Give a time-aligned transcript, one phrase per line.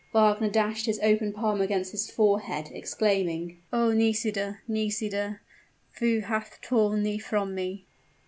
[0.13, 3.91] Wagner dashed his open palm against his forehead, exclaiming, "Oh!
[3.91, 5.41] Nisida Nisida!
[5.99, 7.85] who hath torn thee from me!"